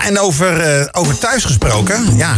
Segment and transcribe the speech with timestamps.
[0.00, 2.16] Ja, en over, eh, over thuis gesproken.
[2.16, 2.34] Ja.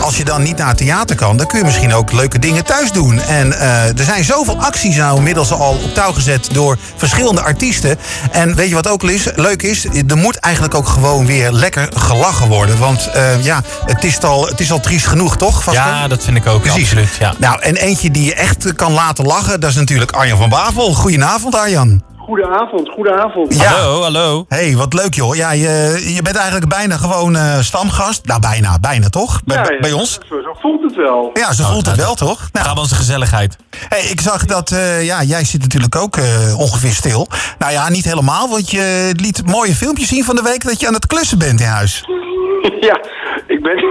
[0.00, 2.64] Als je dan niet naar het theater kan, dan kun je misschien ook leuke dingen
[2.64, 3.20] thuis doen.
[3.20, 7.98] En eh, er zijn zoveel acties nou inmiddels al op touw gezet door verschillende artiesten.
[8.30, 9.02] En weet je wat ook
[9.34, 9.84] leuk is?
[9.84, 12.78] Er moet eigenlijk ook gewoon weer lekker gelachen worden.
[12.78, 15.72] Want eh, ja, het is, al, het is al triest genoeg, toch?
[15.72, 16.60] Ja, dat vind ik ook.
[16.60, 16.82] Precies.
[16.82, 17.34] Absoluut, ja.
[17.38, 20.94] Nou, en eentje die je echt kan laten lachen, dat is natuurlijk Arjan van Bavel.
[20.94, 22.09] Goedenavond, Arjan.
[22.30, 23.56] Goedenavond, goedenavond.
[23.56, 23.72] Ja.
[23.72, 24.44] Hallo, hallo.
[24.48, 25.34] hey, wat leuk joh.
[25.34, 28.26] Ja, je, je bent eigenlijk bijna gewoon eh, stamgast.
[28.26, 29.40] Nou, bijna, bijna toch?
[29.44, 30.18] Bij, Ja, ja, bij ons?
[30.28, 31.30] Zo, zo voelt het wel.
[31.34, 32.48] Ja, zo voelt het wel, toch?
[32.52, 33.56] Nou, Gaan we onze gezelligheid.
[33.88, 37.26] hey, ik zag dat, eh, ja, jij zit natuurlijk ook eh, ongeveer stil.
[37.58, 40.86] Nou ja, niet helemaal, want je liet mooie filmpjes zien van de week dat je
[40.86, 42.04] aan het klussen bent in huis.
[42.88, 43.00] ja,
[43.46, 43.84] ik ben...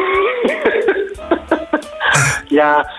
[2.60, 2.90] ja,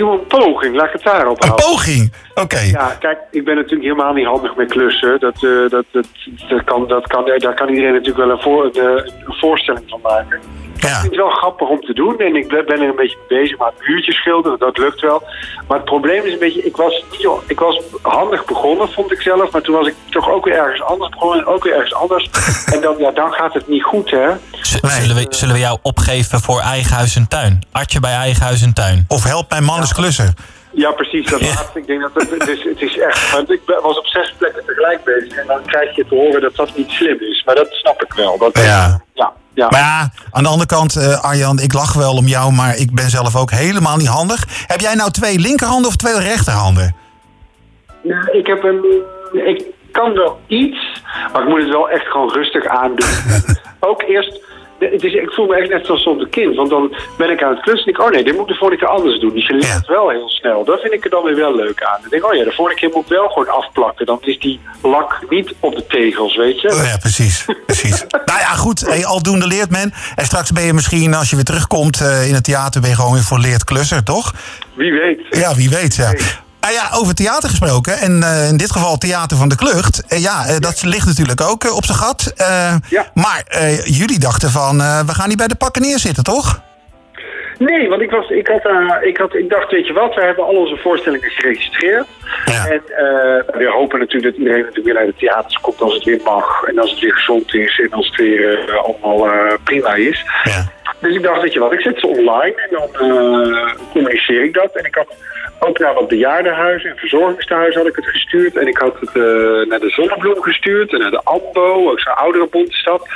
[0.00, 1.66] doe een poging, laat ik het daarop Een houden.
[1.70, 2.12] poging.
[2.34, 2.58] Oké.
[2.58, 5.20] Ja, kijk, ik ben natuurlijk helemaal niet handig met klussen.
[5.20, 6.06] Dat, eh, dat, dat,
[6.48, 10.00] dat kan, dat kan, daar kan iedereen natuurlijk wel een, voor, de, een voorstelling van
[10.02, 10.40] maken.
[10.80, 10.88] Ja.
[10.88, 13.40] Ik vind het wel grappig om te doen en ik ben er een beetje mee
[13.40, 13.58] bezig.
[13.58, 15.22] Maar muurtjes schilderen, dat lukt wel.
[15.68, 17.04] Maar het probleem is een beetje, ik was,
[17.46, 19.50] ik was handig begonnen, vond ik zelf.
[19.50, 22.30] Maar toen was ik toch ook weer ergens anders begonnen en ook weer ergens anders.
[22.74, 24.28] en dan, ja, dan gaat het niet goed, hè.
[24.60, 27.62] Z- zullen, we, zullen we jou opgeven voor eigen huis en tuin?
[27.72, 29.04] Artje bij eigen huis en tuin.
[29.08, 30.34] Of help mijn man eens klussen.
[30.72, 31.30] Ja, precies.
[31.30, 31.78] Dat laatste.
[31.78, 33.32] Ik denk dat het, het, is, het is echt.
[33.32, 35.38] Want ik was op zes plekken tegelijk bezig.
[35.38, 37.42] En dan krijg je te horen dat dat niet slim is.
[37.46, 38.38] Maar dat snap ik wel.
[38.38, 39.00] Dat, Ja.
[39.14, 39.68] ja, ja.
[39.70, 42.94] Maar ja, aan de andere kant, eh, Arjan, ik lach wel om jou, maar ik
[42.94, 44.64] ben zelf ook helemaal niet handig.
[44.66, 46.94] Heb jij nou twee linkerhanden of twee rechterhanden?
[48.02, 49.02] Ja, ik heb een.
[49.32, 53.08] Ik kan wel iets, maar ik moet het wel echt gewoon rustig aandoen.
[53.80, 54.40] Ook eerst.
[54.80, 56.56] Het is, ik voel me echt net zoals op de kind.
[56.56, 58.58] Want dan ben ik aan het klussen en ik, oh nee, dit moet ik de
[58.58, 59.34] volgende keer anders doen.
[59.34, 60.64] Dus je leert wel heel snel.
[60.64, 61.98] Dat vind ik er dan weer wel leuk aan.
[62.00, 64.06] Dan denk ik, oh ja, de volgende keer moet ik wel gewoon afplakken.
[64.06, 66.72] Dan is die lak niet op de tegels, weet je.
[66.72, 67.44] Oh ja, precies.
[67.66, 68.04] precies.
[68.30, 69.92] nou ja, goed, hey, aldoende leert men.
[70.16, 72.96] En straks ben je misschien, als je weer terugkomt eh, in het theater, ben je
[72.96, 74.34] gewoon weer volleerd klusser, toch?
[74.74, 75.20] Wie weet.
[75.30, 76.12] Ja, wie weet, ja.
[76.60, 80.04] Nou ja, over theater gesproken, en eh, in dit geval Theater van de Klucht.
[80.08, 82.34] Eh, ja, eh, dat ligt natuurlijk ook op zijn gat.
[82.88, 83.10] Ja.
[83.14, 83.42] Maar
[83.84, 86.62] jullie dachten van, we gaan niet bij de pakken neerzitten, toch?
[87.58, 88.64] Nee, want ik, was, ik, had,
[89.02, 92.06] ik, had, ik dacht, weet je wat, we hebben al onze voorstellingen geregistreerd.
[92.44, 92.66] Ja.
[92.66, 92.82] En
[93.46, 96.62] we hopen natuurlijk dat iedereen natuurlijk weer naar de theaters komt als het weer mag.
[96.62, 99.28] En als het weer gezond is en als het weer allemaal
[99.64, 100.24] prima is.
[100.44, 100.70] Ja.
[101.00, 102.88] Dus ik dacht, weet je wat, ik zet ze online en dan
[103.92, 104.76] communiceer ik dat.
[104.76, 105.14] En ik had
[105.60, 108.56] ook naar wat bejaardenhuizen en verzorgingstehuizen had ik het gestuurd.
[108.56, 112.16] En ik had het eh, naar de Zonnebloem gestuurd en naar de AMBO, ook zo'n
[112.16, 113.08] ouderenbondstad.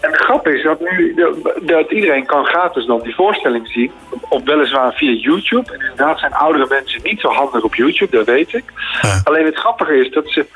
[0.00, 1.14] En de grap is dat nu
[1.62, 3.92] dat, iedereen kan gratis dan die voorstelling zien.
[4.28, 5.72] Op weliswaar via YouTube.
[5.72, 8.64] En inderdaad zijn oudere mensen niet zo handig op YouTube, dat weet ik.
[9.02, 9.20] Ja.
[9.24, 10.46] Alleen het grappige is dat ze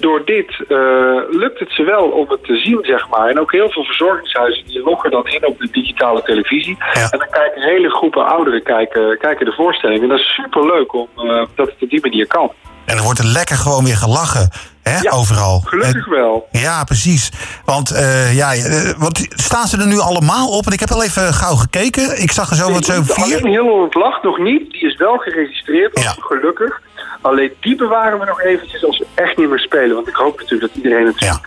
[0.00, 3.28] door dit eh, lukt het ze wel om het te zien, zeg maar.
[3.28, 6.76] En ook heel veel verzorgingshuizen die loggen dan in op de digitale televisie.
[6.78, 7.10] Ja.
[7.10, 10.02] En dan kijken hele groepen ouderen kijken, kijken de voorstelling.
[10.02, 12.52] En dat is superleuk om, eh, dat het op die manier kan.
[12.84, 14.50] En dan wordt er lekker gewoon weer gelachen,
[14.82, 15.60] hè, Ja, overal.
[15.64, 16.48] Gelukkig wel.
[16.52, 17.30] Ja, precies.
[17.64, 18.52] Want eh, ja,
[18.98, 20.66] wat, staan ze er nu allemaal op?
[20.66, 22.22] En ik heb al even gauw gekeken.
[22.22, 23.46] Ik zag er zo wat zo Alleen vier.
[23.46, 24.70] heel Holland Lacht nog niet.
[24.70, 26.14] Die is wel geregistreerd, Ja.
[26.18, 26.80] gelukkig.
[27.20, 29.94] Alleen die bewaren we nog eventjes als we echt niet meer spelen.
[29.94, 31.40] Want ik hoop natuurlijk dat iedereen het Ja.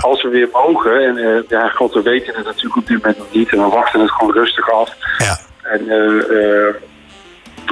[0.00, 3.26] Als we weer mogen, en ja, god, we weten het natuurlijk op dit moment nog
[3.32, 3.48] niet.
[3.52, 4.90] En we wachten het gewoon rustig af.
[5.18, 5.38] Ja.
[5.62, 5.84] En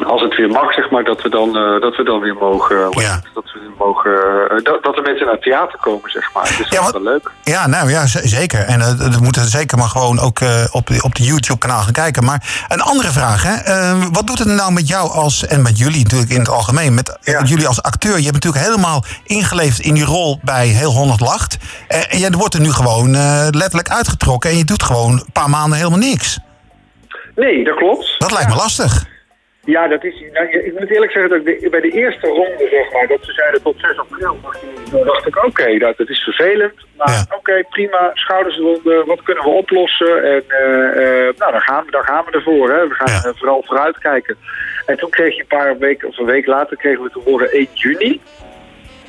[0.06, 2.76] als het weer mag, zeg maar, dat we dan, eh, dat we dan weer mogen.
[2.90, 3.20] Ja.
[3.34, 4.10] Dat, we mogen
[4.50, 6.42] eh, dat, dat de mensen naar het theater komen, zeg maar.
[6.44, 7.30] Dus dat is wel leuk.
[7.42, 8.60] Ja, nou ja, zeker.
[8.60, 11.92] En eh, we moeten zeker maar gewoon ook eh, op, de- op de YouTube-kanaal gaan
[11.92, 12.24] kijken.
[12.24, 13.54] Maar een andere vraag, hè.
[13.54, 16.94] Eh, wat doet het nou met jou als, en met jullie natuurlijk in het algemeen,
[16.94, 17.42] met eh, Ja.
[17.42, 18.16] jullie als acteur?
[18.18, 21.56] Je hebt natuurlijk helemaal ingeleefd in die rol bij Heel Holland Lacht.
[21.88, 25.32] Eh, en je wordt er nu gewoon eh, letterlijk uitgetrokken en je doet gewoon een
[25.32, 26.38] paar maanden helemaal niks.
[27.34, 28.14] Nee, dat klopt.
[28.18, 29.04] Dat lijkt me lastig.
[29.74, 30.22] Ja, dat is.
[30.32, 33.18] Nou, ik moet eerlijk zeggen dat ik de- bij de eerste ronde, zeg maar, dat
[33.24, 36.74] ze zeiden tot 6 april, dacht ik- toen dacht ik: oké, dat, dat is vervelend.
[36.96, 37.36] Maar Ja.
[37.36, 40.22] oké, prima, schouders eronder, wat kunnen we oplossen?
[40.24, 42.70] En eh, eh, nou, dan gaan, we, dan gaan we ervoor.
[42.70, 42.88] Hè.
[42.88, 43.28] We gaan Ja.
[43.28, 44.36] eh, vooral vooruit kijken.
[44.86, 47.48] En toen kreeg je een paar weken, of een week later, kregen we te horen
[47.52, 48.20] 1 juni.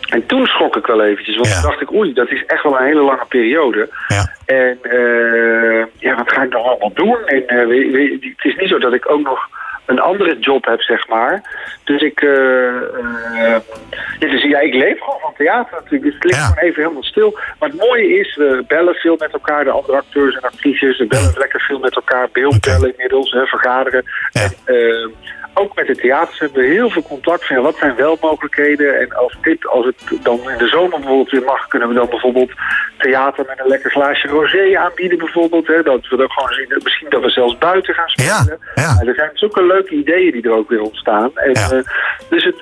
[0.09, 1.53] En toen schrok ik wel eventjes, want Ja.
[1.61, 3.89] toen dacht ik, oei, dat is echt wel een hele lange periode.
[4.07, 4.35] Ja.
[4.45, 4.79] En
[5.99, 7.17] ja, wat ga ik nog allemaal doen?
[7.25, 9.49] En weet- weet- het is niet zo dat ik ook nog
[9.89, 11.41] een andere job heb, zeg maar.
[11.83, 13.61] Dus ik, eh, eh,
[14.19, 16.03] ja, dus, ja, ik leef gewoon van theater natuurlijk.
[16.03, 16.43] Dus het ligt Ja.
[16.45, 17.37] gewoon even helemaal stil.
[17.59, 20.97] Maar het mooie is, we bellen veel met elkaar, de andere acteurs en actrices.
[20.97, 24.03] We bellen lekker veel met elkaar, beeldbellen inmiddels, hè, vergaderen.
[24.31, 24.41] Ja.
[24.41, 25.07] En, eh,
[25.53, 28.99] ook met de theaters hebben we heel veel contact van wat zijn wel mogelijkheden.
[28.99, 32.09] En als dit, als het dan in de zomer bijvoorbeeld weer mag, kunnen we dan
[32.09, 32.51] bijvoorbeeld
[32.97, 35.67] theater met een lekker glaasje rosé aanbieden bijvoorbeeld.
[35.67, 38.59] Hè, dat we dan gewoon zien, misschien dat we zelfs buiten gaan spelen.
[38.75, 39.07] Ja, ja.
[39.07, 41.31] er zijn zulke leuke ideeën die er ook weer ontstaan.
[41.35, 41.69] En, Ja.
[41.71, 41.83] eh,
[42.29, 42.55] dus het,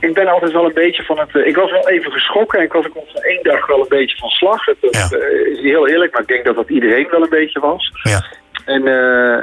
[0.00, 1.28] ik ben altijd wel een beetje van het...
[1.36, 3.86] eh, ik was wel even geschrokken en ik was ook van één dag wel een
[3.88, 4.64] beetje van slag.
[4.64, 5.08] Dat, Ja.
[5.18, 7.90] eh, is heel eerlijk, maar ik denk dat dat iedereen wel een beetje was.
[8.02, 8.24] Ja.
[8.64, 8.82] En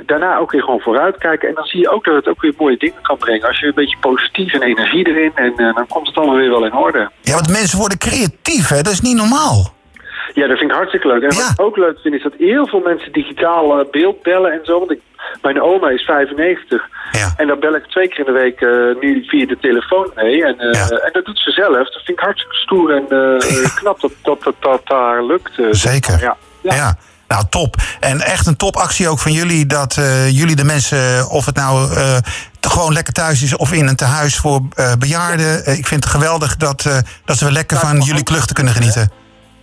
[0.06, 1.50] daarna ook weer gewoon vooruitkijken.
[1.50, 3.47] En dan zie je ook dat het ook weer mooie dingen kan brengen.
[3.47, 5.31] Als je een beetje positief en energie erin.
[5.35, 7.09] En dan komt het allemaal weer wel in orde.
[7.21, 8.81] ja, want mensen worden creatief, hè?
[8.81, 9.74] Dat is niet normaal.
[10.33, 11.21] Ja, dat vind ik hartstikke leuk.
[11.21, 11.41] En Ja.
[11.44, 14.59] wat ik ook leuk vind is dat heel veel mensen digitaal eh, beeld bellen en
[14.63, 14.79] zo.
[14.79, 15.00] Want ik,
[15.41, 16.81] mijn oma is 95.
[17.12, 17.33] Ja.
[17.38, 20.45] En daar bel ik twee keer in de week eh, nu via de telefoon mee.
[20.45, 20.95] En, eh, Ja.
[20.97, 21.71] en dat doet ze zelf.
[21.89, 23.06] Dat vind ik hartstikke stoer en
[23.75, 25.51] knap dat dat, dat, dat daar lukt.
[25.71, 26.19] Zeker.
[26.19, 26.38] Ja.
[26.62, 26.97] Ja.
[27.27, 27.75] Nou, top.
[28.00, 29.65] En echt een topactie ook van jullie.
[29.65, 29.94] Dat
[30.31, 31.89] jullie de mensen, of het nou
[32.59, 35.57] te- gewoon lekker thuis is of in een tehuis voor eh, bejaarden.
[35.77, 39.12] Ik vind het geweldig dat, dat ze weer lekker van jullie kluchten kunnen genieten.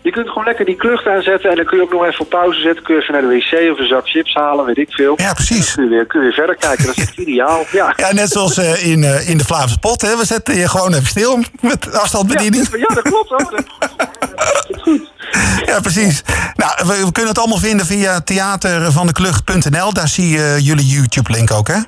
[0.04, 2.28] Je kunt gewoon lekker die klucht aanzetten en dan kun je ook nog even op
[2.28, 2.82] pauze zetten.
[2.82, 5.14] Kun je even naar de wc of een zak chips halen, weet ik veel.
[5.16, 5.74] Ja, precies.
[5.74, 6.86] Kun je weer, kun je weer verder kijken.
[6.86, 7.64] Dat is echt ideaal.
[7.72, 7.92] Ja.
[7.96, 10.02] Ja, net zoals eh, in, eh, in de Vlaamse pot.
[10.02, 10.16] Hè.
[10.16, 12.68] We zetten je gewoon even stil met afstandsbediening.
[12.70, 13.30] Ja, ja, dat klopt.
[13.30, 15.10] Oh, dat dat is goed.
[15.66, 16.22] Ja, precies.
[16.54, 19.92] Nou, we, we kunnen het allemaal vinden via theatervandeklucht.nl.
[19.92, 21.78] Daar zie je jullie YouTube-link ook, hè?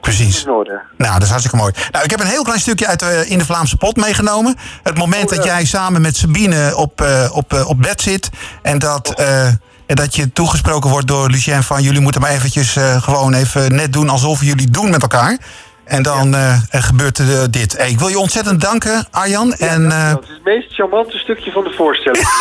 [0.00, 0.44] Precies.
[0.44, 0.64] Nou,
[1.12, 1.72] dat is hartstikke mooi.
[1.92, 4.56] Nou, ik heb een heel klein stukje uit eh, in de Vlaamse pot meegenomen.
[4.82, 8.30] Het moment Oh, dat jij samen met Sabine op, eh, op, eh, op bed zit.
[8.62, 9.46] En dat, eh,
[9.86, 11.82] en dat je toegesproken wordt door Lucien van...
[11.82, 15.38] jullie moeten maar eventjes eh, gewoon even net doen alsof jullie het doen met elkaar.
[15.84, 16.36] En dan
[16.70, 17.76] gebeurt er, dit.
[17.76, 19.52] Hey, ik wil je ontzettend danken, Arjan.
[19.52, 22.26] en, eh, Dat is het meest charmante stukje van de voorstelling.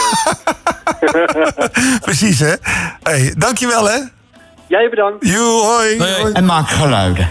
[2.01, 2.53] precies, hè?
[3.03, 3.97] Hey, dankjewel, hè?
[4.67, 5.27] Jij bedankt.
[5.27, 5.97] Joe, hoi.
[5.97, 6.33] Hoi, hoi.
[6.33, 7.27] En maak geluiden.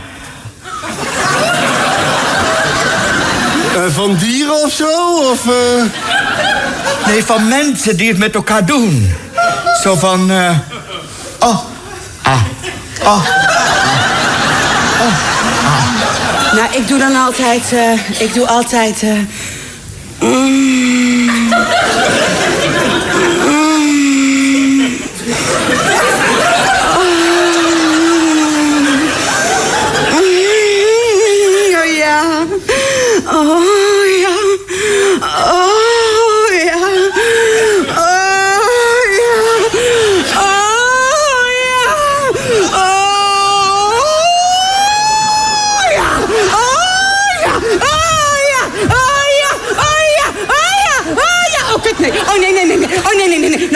[3.77, 5.15] Eh, van dieren of zo?
[5.33, 5.83] Of, eh,
[7.07, 9.15] Nee, van mensen die het met elkaar doen.
[9.83, 10.31] Zo van...
[10.31, 10.51] eh
[11.39, 11.59] oh.
[12.23, 12.41] Ah.
[13.05, 13.23] Oh.
[16.53, 17.63] Nou, ik doe dan altijd.
[17.73, 19.03] eh, ik doe altijd.
[20.21, 21.55] Mm.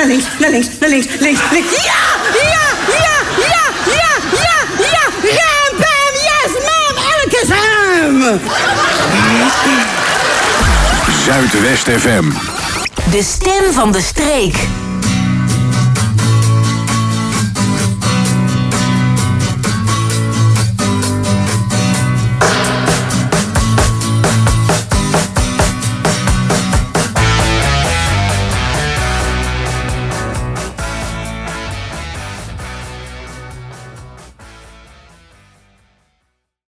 [0.01, 1.85] Naar links, naar links, naar links, links, links.
[1.85, 1.93] Ja!
[2.33, 2.69] Ja!
[2.89, 3.17] Ja!
[3.37, 3.63] Ja!
[3.87, 4.13] Ja!
[4.33, 4.57] Ja!
[4.83, 5.03] Ja!
[5.23, 6.97] Ram, bam, yes, ma'am.
[7.21, 8.41] Elke is hem.
[11.25, 12.31] Zuidwest FM.
[13.11, 14.80] De stem van de streek.